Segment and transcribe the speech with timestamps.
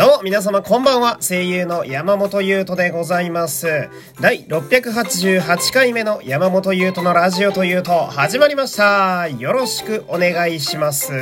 [0.00, 1.18] どうも、皆様こんばんは。
[1.20, 3.90] 声優の山本優斗でございます。
[4.18, 9.28] 第688回目の山本優斗のラジオというと、始まりました。
[9.28, 11.12] よろしくお願いします。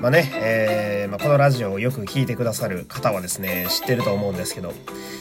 [0.00, 4.72] まあね、えー、まあ、このラジオをよく聞いてくださる方はですね、知ってると思うんですけど、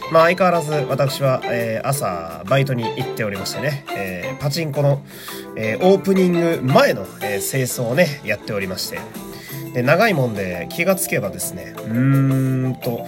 [0.10, 5.04] まあ相変わらず私は、えー、朝バイトに行っておりましてね、えー、パチンコの、
[5.58, 9.00] えー、オープニング前の、えー、清掃をね、やっておりまして、
[9.74, 13.06] で長いもんで気がつけばですねうーんと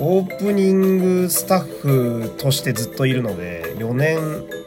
[0.00, 4.18] オープニングスタッフとしてずっといるので4年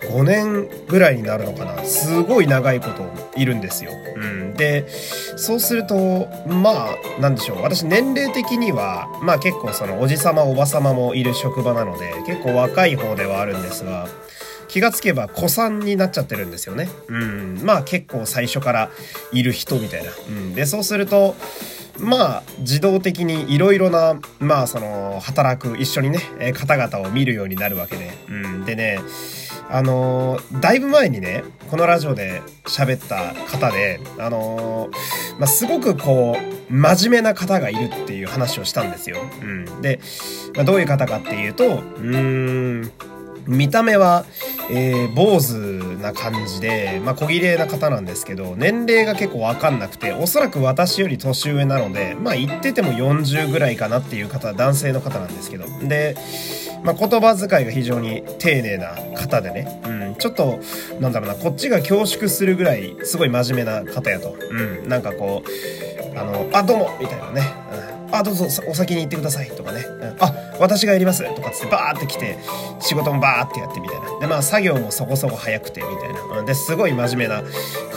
[0.08, 1.84] 5年ぐらいになるのかな。
[1.84, 3.04] すごい長いこと
[3.36, 3.92] いるんですよ。
[4.16, 4.88] うん、で
[5.36, 6.88] そうするとま
[7.18, 7.62] あなんでしょう。
[7.62, 14.08] 私年齢的にはまあ結構そのおじさまおばさまもいる職場なので結構若い方ではあるんですが
[14.68, 16.90] 気がつけば子さんになっちゃってるんですよね。
[17.08, 17.62] うん。
[17.64, 18.90] まあ結構最初から
[19.32, 20.12] いる人みたいな。
[20.28, 20.56] うん。
[20.56, 21.36] で、そうすると、
[22.00, 26.22] まあ自動的にいろいろな、まあその、働く、一緒にね、
[26.54, 28.12] 方々を見るようになるわけで。
[28.30, 28.66] うん。
[28.66, 29.00] でね、
[29.70, 39.18] あのー、だいぶ前にね、このラジオで喋った方で、あのー、まあ、すごくこう、真面目な方がいるっていう話をしたんですよ。
[39.42, 39.82] うん。
[39.82, 40.00] で、
[40.56, 42.92] まあ、どういう方かっていうと、うん、
[43.48, 44.26] 見た目は、
[44.70, 55.66] えー、坊主な感じで、まあ、小綺麗な方なんですけど、年齢が結構わかんなくて、おそらく私より年上なので、まあ、言ってても40ぐらいかなっていう方、男性の方なんですけど。
[55.88, 56.16] で、
[56.84, 60.60] まあ、言葉遣いが非常に丁寧な方でね、うん、ちょっと、
[61.00, 64.36] なんだろうな、こっちが恐縮するぐらい、すごい真面目な方やと。
[64.52, 67.42] うん、なんかこう、あの、あ、どうもみたいなね。
[67.92, 69.82] うんあ、どうぞお先に行ってくださいとかね。
[69.88, 72.38] うん、あ、私がやりますとかつってバーって来て、
[72.80, 74.20] 仕事もバーってやってみたいな。
[74.20, 76.44] で、まあ作業もそこそこ早くてみたいな。
[76.44, 77.44] で、すごい真面目な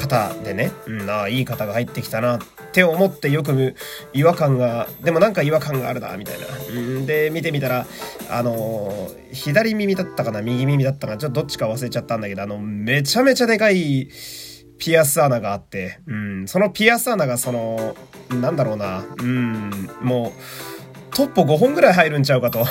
[0.00, 2.40] 方でね、うん、ああ、いい方が入ってきたなっ
[2.72, 3.74] て思ってよく
[4.12, 6.46] 違和感が、でもなんか違和感があるな、みたいな。
[6.72, 7.86] うん、で、見てみたら、
[8.30, 14.08] あのー、左耳だったかな、右耳だったかな、ちょっとどっちか忘れちゃったんだけど、あの、めちゃめちゃでかい、
[14.78, 17.94] ピアス穴があって、うん、そのピアス穴がその、
[18.30, 20.79] なんだろうな、うん、もう、
[21.14, 22.64] トッポ5本ぐらい入るんちゃうかと。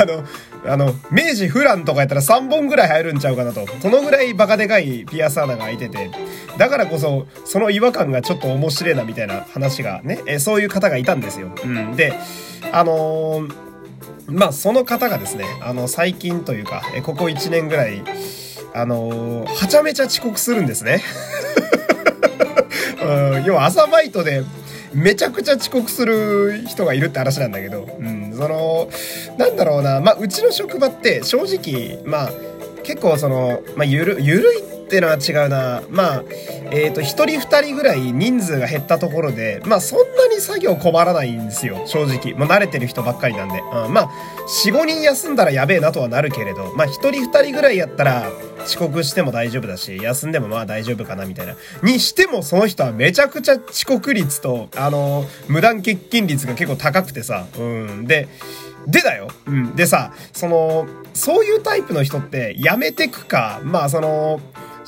[0.00, 0.24] あの、
[0.66, 3.66] あの、明治フランとかやったら3本ぐらい入るんちゃうかなと。
[3.80, 6.10] そのぐらいバカでかいピアス穴が開いてて、
[6.56, 11.50] だからこそ、その違和感がちょっと面白いなみたいな話がね、えそういう方がいたんですよ。
[11.64, 11.96] うん。
[11.96, 12.14] で、
[12.72, 13.54] あのー、
[14.26, 18.02] まあ、その方がですね、あの、最近というか、えここ1年ぐらい、
[18.72, 21.02] あのー、はちゃめちゃ遅刻するんですね。
[23.04, 24.42] うん、要は朝バイトで
[24.94, 28.88] めちゃくちゃ遅刻する人がいるって話なんだけど、うん、その、
[29.38, 32.30] なんだろうな、まあ、うちの職場って正直、まあ、
[32.82, 35.82] 結構その、まあ、ゆる、ゆるいってっていうのは違うな。
[35.90, 36.24] まあ、
[36.70, 42.34] えっ、ー、と、一人二人ぐらい人数が減ったところで、まあ、そんなに作業困らないんですよ、正直。
[42.34, 43.60] もう慣れてる人ばっかりなんで。
[43.60, 44.10] うん、まあ、
[44.46, 48.30] 四五人休んだらやべえなとはなるけれど、まあ、一人二人ぐらいやったら、
[48.64, 51.56] 遅刻しても大丈夫だし、休んでもまあ大丈夫かな、みたいな。
[51.82, 58.06] にしても、その人はめちゃくちゃ遅刻率と、あの無断欠勤率が結構高くてさ、うん。
[58.06, 58.28] で、
[58.86, 59.28] でだよ。
[59.46, 59.76] うん。
[59.76, 64.40] でさ、その、そういうタイプの人ってやめてくか、まあその、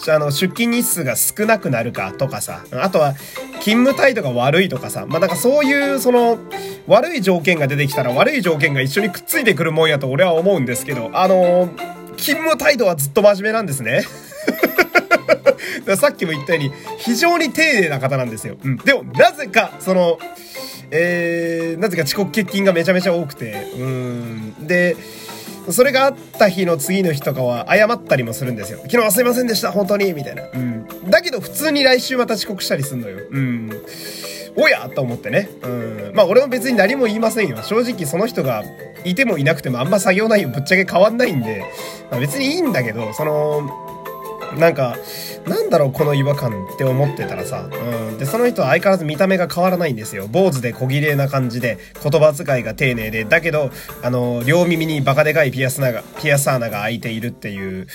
[0.09, 3.15] あの、出勤日数が少なくなるかとかさ、あとは、
[3.61, 6.39] 勤務態度が悪いとかさ、まあ、なんかそういう、その、
[6.87, 11.69] 悪い条件が出てきたら悪い条件が一緒にくっついてくるもんやと俺は思うんですけど、あの
[12.17, 14.03] 勤務態度はずっと真面目なんですね。
[15.97, 18.57] さっきも言ったように、非常に丁寧な方なんですよ。
[18.63, 18.77] うん。
[18.77, 20.19] でも、なぜか、その、
[20.91, 24.67] えー、なぜか遅刻欠勤がめちゃめちゃ多くて、うん。
[24.67, 24.97] で、
[25.71, 28.79] それがあった日の次の日とかは謝ったりもするんですよ。
[28.83, 30.45] 昨日はすいませんでした、本当に、みたいな。
[30.53, 31.11] うん。
[31.11, 33.19] だけど普通に来週また遅刻したりすんのよ。
[33.31, 33.71] うん。
[34.57, 35.51] おやと思ってね。
[35.63, 36.13] うん。
[36.15, 37.63] まあ俺も別に何も言いませんよ。
[37.63, 38.63] 正直その人が
[39.05, 41.65] いてもいなくてもあんま作業内容ぶっちゃけ変わんないんで、
[42.11, 43.71] まあ、別にいいんだけど、その、
[44.59, 44.97] なんか、
[45.47, 48.19] なんだろう、この違和感って思ってたらさ、うん。
[48.19, 50.27] で、その人は相変わらず見た目が変わらないんですよ。
[50.27, 53.71] 坊主で小綺麗な感じで、言葉遣いが丁寧で、だけど、
[54.03, 57.87] あの、両耳にバカでかいピアス穴が、ピアス穴が開いているっていう。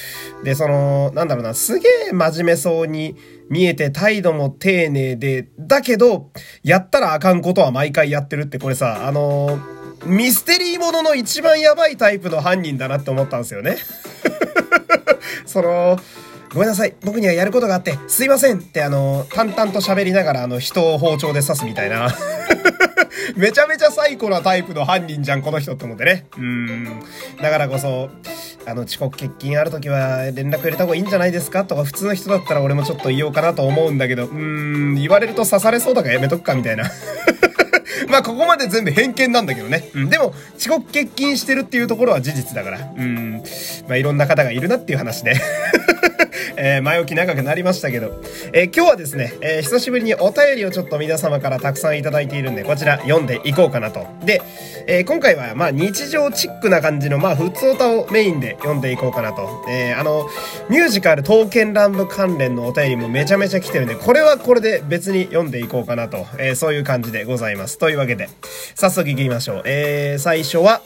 [0.46, 3.18] で、その、なんだろうな、すげえ真面目そうに
[3.50, 6.31] 見えて態度も丁寧で、だけど、
[6.64, 9.60] やったらあかんことは毎回やってるって、これさ、あの
[10.06, 13.78] ミステリーものの一番やばいタイプの犯人だなって思ったんですよね。
[15.46, 16.00] その、
[16.53, 16.94] ごめんなさい。
[17.06, 22.09] 僕にはやることがあって、すいませんってあの、淡々と喋りながらあの、人を包丁で刺すみたいな。
[23.38, 26.25] めちゃめちゃサイコなタイプの犯人じゃん、この人って思ってね。
[26.38, 27.00] うん。
[27.42, 28.09] だからこそ、
[28.65, 31.63] あの、遅刻欠勤ある時は連絡入れた方がいいんじゃないですか？
[31.63, 36.83] とか、普通の人だったら俺もちょっと言おうかなと思うんだけど、うーん、言われると刺されそうだからやめとくか、みたいな。
[38.09, 39.88] まあ、ここまで全部偏見なんだけどね。
[39.95, 42.80] うん、でも、遅刻欠勤してるっていうところは事実だから。
[42.98, 43.42] うん。
[43.88, 45.39] まあ、いろんな方がいるなっていう話ね。
[46.58, 48.22] えー、前置き長くなりましたけど、
[48.54, 54.08] えー、今日はですね、えー、久しぶりにお便りをちょっと皆様からたくさんいただいているんで、こちら読んでいこうかなと。
[54.26, 54.42] で、
[54.88, 59.66] え今回はまあ日常チックな感じのまあ普通歌をメインで読んでいこうかなと。
[59.70, 60.28] えあの、
[60.70, 67.78] ミュージカル刀剣乱舞関連のお便りもめちゃめちゃ来てるんで、これはこれで別に読んでいこうかなと、えそういう感じでございます。
[67.78, 68.30] というわけで、
[68.76, 69.62] 早速行きましょう。
[69.66, 70.82] え最初は、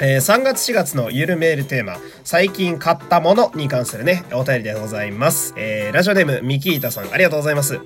[0.00, 5.54] えー、3月4月のゆるメールテーマ、最近買ったものに関するね、お便りでございます。
[5.56, 7.80] えー、ラジオネーム、ミキータさん、ありがとうございます。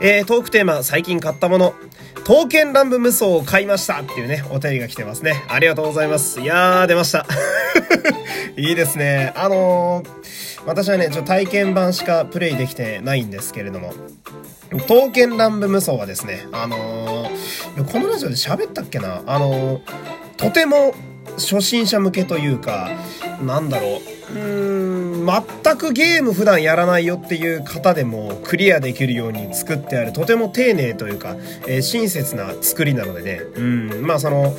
[0.00, 1.74] えー、トークテーマ、最近買ったもの、
[2.24, 5.44] 刀剣乱舞無双を買いましたっていうね、お便りが来てますね。
[5.48, 6.40] ありがとうございます。
[6.40, 7.26] いやー、出ました。
[8.56, 9.34] いいですね。
[9.36, 10.08] あのー、
[10.64, 13.92] 私はね、ちょっと体験版しかプレイできてないんですけれども、
[14.88, 19.22] 刀剣乱舞無双はですね、あのー、このラジオで喋ったっけな？
[19.26, 19.80] あのー、
[20.36, 20.94] とても
[21.40, 22.90] 初心者向けというか、
[23.42, 24.00] なんだろう。
[24.32, 25.26] うーん、
[25.64, 33.40] 全くゲーム普段やらないよっていう方でもクリアできるように作ってある、とても丁寧というか、えー、親切な作りなのでね。
[33.56, 34.54] うん、まあその、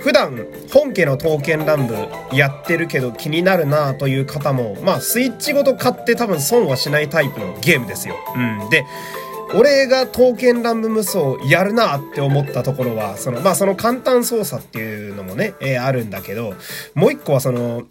[0.00, 8.16] 普段本家の刀剣乱舞やってるけど気になるなという方も、まあスイッチごと買って多分損はしないタイプのゲームですよ。
[8.36, 8.70] うん。
[8.70, 8.84] で、
[9.54, 16.54] 俺が刀剣乱舞無双やるなって思ったところは、その、まあその簡単操作っていうのもね、えー、あるんだけど、
[16.94, 17.84] もう一個はその、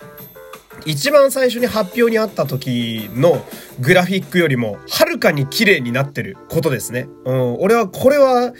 [0.86, 3.44] 一番最初に発表にあった時の
[3.80, 7.08] グラフィックよりも、はるかに綺麗になってることですね。
[7.26, 8.54] うん、俺はこれは、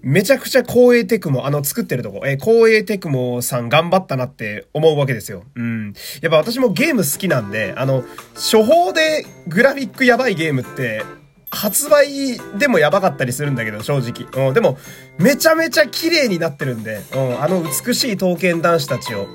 [0.00, 5.42] めちゃくちゃ光栄テクモ、あの作ってるとこ、えー、光栄テクモさん頑張ったなって思うわけですよ。
[5.56, 5.92] うん。
[6.22, 8.04] やっぱ私もゲーム好きなんで、あの、
[8.34, 11.02] 初歩でグラフィックやばいゲームって
[11.50, 14.48] 発売でもやばかったりするんだけど、正直。
[14.48, 14.78] うん、でも、
[15.18, 19.26] めちゃめちゃ綺麗になってるんで、うん、あの美しい刀剣男子たちを、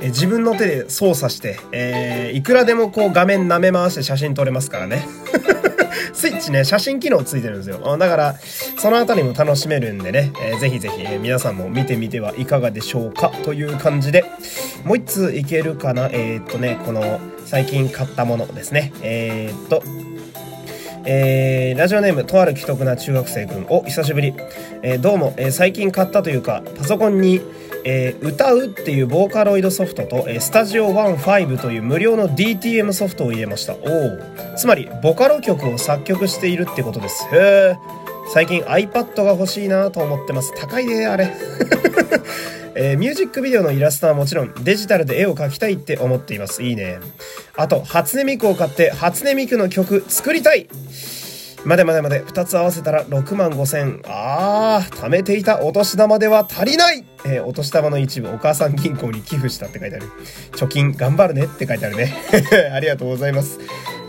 [0.00, 5.06] え自分の手で操作して、えー、いくらでもこう画面舐め回して写真撮れますからね。
[6.12, 7.96] スイッチね、写真機能ついてるんですよ。
[7.96, 8.36] だから、
[8.78, 14.24] そのあたりも楽しめるんでね、えー、ぜひぜひ、えー、皆さんも見てみてはいかがでしょうかという感じで、
[14.84, 16.08] もう一通いけるかな？
[16.12, 18.92] えー、っとね、この、最近買ったものですね。
[19.02, 19.82] えー、っと、
[21.04, 24.34] えー、ラジオネームとある既得な中学生くんお久しぶり、
[24.82, 27.40] えー、どうも、えー、最近買ったというかパソコンに、
[27.84, 33.74] えー、歌うっていうボーカロイドソフトと、えー、スタジオ15という無料の DTM ソフトを入れました。
[33.74, 37.26] おおつまりボカロ曲を作曲しているってことです。
[37.32, 37.76] へえ
[38.32, 40.52] 最近 iPad が欲しいなと思ってます。
[40.56, 41.32] 高いねあれ。
[42.82, 46.64] えー、ミュージックビデオのイラストはもちろんデジタルで絵を描きたいって思っています。
[46.64, 46.98] いいね。
[47.56, 50.68] あと、初音ミクを買って初音ミクの曲作りたい
[51.64, 54.02] までまでまで、2つ合わせたら6万5千。
[54.04, 60.06] あー、貯めていたお年玉では足りないえー、お年玉の一部、お母さん銀行に寄付したって書いてある。
[60.56, 62.12] 貯金頑張るねって書いてあるね。
[62.74, 63.60] ありがとうございます。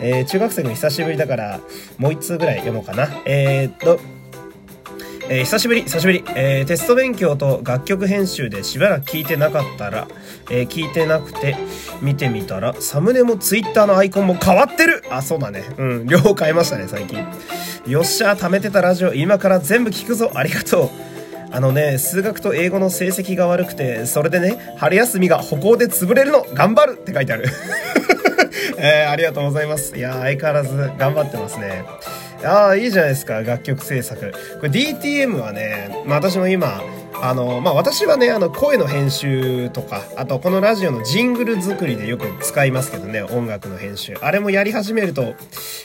[0.02, 1.60] えー、中学生の久しぶりだから、
[2.00, 3.22] もう1通ぐらい読もうかな。
[3.26, 4.00] えー、っと、
[5.30, 10.08] えー、久しぶり、久しぶり、えー、テスト勉強と楽曲編集でしばらく聞いてなかったら、
[10.50, 11.56] えー、聞いてなくて、
[12.02, 15.64] 見てみたら、サムネもツイッターのアイコンも変わってるあ、そうだね。
[15.78, 17.26] うん、両方変えましたね、最近。
[17.88, 20.90] よっしゃ、貯めてたラジオ、今から全部聞くぞ、ありがとう。
[21.52, 27.46] あのね、数学と英語の成績が悪くて、それでね、春休みが歩行で潰れるの、頑張るって書いてある。
[28.78, 29.96] えー、ありがとうございます。
[29.96, 31.86] いや相変わらず頑張ってますね。
[32.46, 34.32] ああ、いいじゃないですか、楽曲制作。
[34.60, 36.82] これ DTM はね、まあ私も今、
[37.22, 44.16] あの、まあ私はね、あの声の編集とか、あとこのラジオのジングル作りでよく使いますけどね、音楽の編集。
[44.22, 45.36] あれもやり始めると、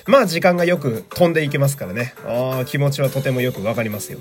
[0.07, 2.15] まあ時間がよく飛んでいけますからね。
[2.27, 4.19] ああ、気持ちはとてもよくわかりますよ。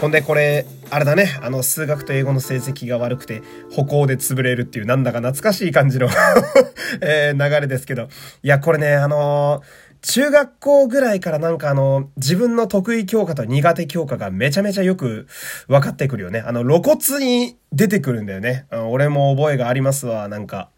[0.00, 6.08] ほんでこれ、あれだね、あの数学と英語の成績が悪くて、歩行で潰れるっていうなんだか懐かしい感じの
[7.02, 8.08] えー、流れですけど。
[8.42, 15.26] いや、これね、あのー中学校ぐらいからなんかあの、自分の得意教科と苦手教科がめちゃめちゃよく
[15.68, 16.40] 分かってくるよね。
[16.40, 18.66] あの、露骨に出てくるんだよね。
[18.90, 20.70] 俺も覚えがありますわ、なんか。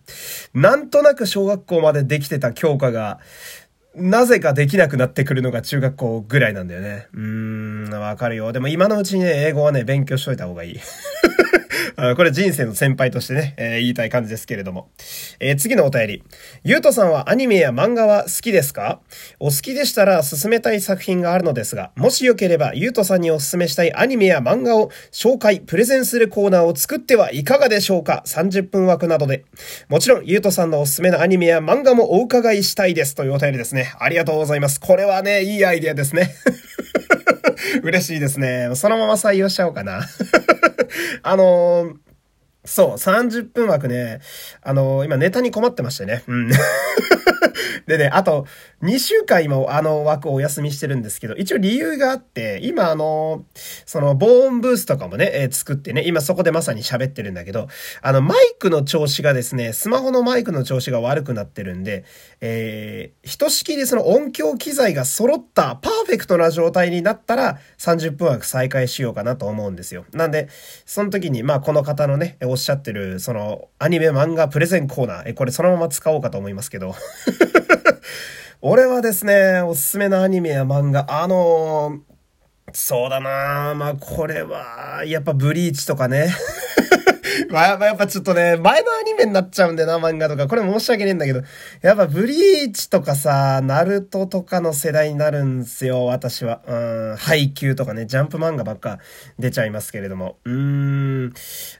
[0.55, 3.21] なんとなく小学校までできてた教科が、
[3.95, 7.09] なぜかできなくなってくるのが中学校ぐらいなんだよね。
[7.15, 8.53] うーん、わかるよ。
[8.53, 10.81] でも今のうちにね、英語はね、勉強しといた方がいい。
[12.17, 14.89] これ人生の先輩としてね、えー、言いたい感じですけれども。
[15.41, 16.25] えー、次のお便り。
[16.63, 19.01] ゆうとさんはアニメや漫画は好きですか？
[19.41, 29.45] お好きでしたら進めたい作品があるのですが、もしよければゆうとさんにお勧めしたいアニメや漫画を紹介、プレゼンするコーナーを作ってはいかがでしょうか ?30 分枠などで。
[29.89, 33.93] もちろん、ゆうとさんのおすすめのアニメや漫画もお伺いしたいですというお便りですね。
[33.99, 34.81] ありがとうございます。
[34.81, 36.33] これはね、いいアイデアですね。
[37.83, 38.71] 嬉しいですね。
[38.75, 40.01] そのまま採用しちゃおうかな。
[41.23, 42.08] あのー
[42.65, 44.21] そう、30分枠ね、
[44.63, 46.23] あのー、今ネタに困ってましてね。
[46.27, 46.51] うん。
[47.89, 48.47] でね、あと、
[48.83, 53.47] 2週間今、あの枠をお休みしてるんですけど、一応理由があって、今あの、
[53.87, 57.69] その、防音ブースとかもね、えー、作ってね、今そこでまさに喋ってるんだけど、
[58.03, 62.05] あの、マイクの調子がですね、スマホのマイクの調子が悪くなってるんで、
[62.43, 70.05] えー、ひとしきりその音響機材が揃ったパーフェクトな状態になったら、30分枠再開しようかなと思うんですよ。
[70.13, 70.49] なんで、
[70.85, 76.95] その時に、まあ、この方のね、おっしゃってる、その、アニメ漫画プレゼンコーナー、え、これそのまま使おうかと思いますけど。
[78.61, 82.01] 俺はですね、おすすめのアニメや漫画、あのー、
[82.73, 86.35] そうだなまあこれは、やっぱブリーチとかね。
[87.51, 90.49] まあ、やっぱちょっとね、前のアニメになっちゃうんだよな、漫画とか。
[90.49, 91.43] これ申し訳ねえんだけど。
[91.81, 96.61] やっぱブリーチとかさ、ナルトとかの世代になるんすよ、私は。
[96.67, 98.99] うん、配給とかね、ジャンプ漫画ばっか
[99.39, 100.37] 出ちゃいますけれども。
[100.45, 100.55] うー
[101.29, 101.33] ん。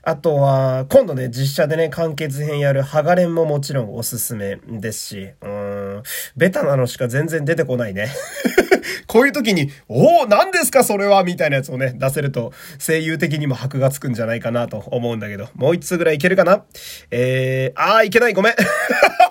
[0.03, 5.29] あとは、今度ね、実写でね、完結編やるハガレンももちろんおすすめですし。
[5.41, 6.03] うん、
[6.35, 8.09] ベタなのしか全然出てこないね。
[9.07, 16.63] こういう時に、おお何ですかそれはみたいなやつをね、出せると声優的にも箔がつくんじゃないかなと思うんだけど、もう一通ぐらいいけるかな？
[17.11, 18.53] えー、あーいけないごめん。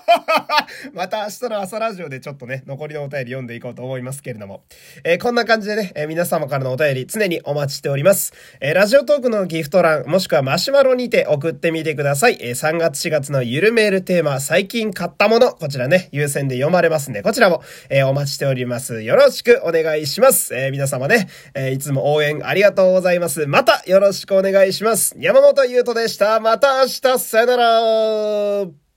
[0.92, 4.62] また明日の朝ラジオでちょっとね、残りのお便り読んでいこうと思いますけれども。
[5.04, 8.32] えー、こんな感じでね、えー、皆様からのお便り常にお待ちしております。
[8.60, 12.38] えー、ラジオトークのギフト欄、もしくはマシュマロにて送ってみてください。
[12.40, 19.02] え3月4月のゆるメールテーマ、最近買ったもの、こちらね、優先で読まれますんで、こちらも、えお待ちしております。
[19.02, 20.54] よろしくお願いします。
[20.54, 23.46] え皆様ね、えいつも応援ありがとうございます。
[23.46, 25.14] またよろしくお願いします。
[25.18, 26.40] 山本優斗でした。
[26.40, 28.87] また明日、さよなら